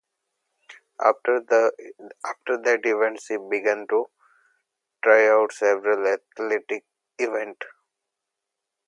[0.99, 4.09] After that event, she began to
[5.03, 6.85] try out several athletic
[7.19, 7.67] events.